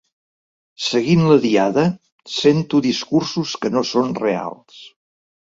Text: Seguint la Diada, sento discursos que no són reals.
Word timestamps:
Seguint 0.85 1.21
la 1.31 1.37
Diada, 1.43 1.83
sento 2.37 2.81
discursos 2.89 3.55
que 3.63 3.73
no 3.77 3.85
són 3.91 4.13
reals. 4.25 4.85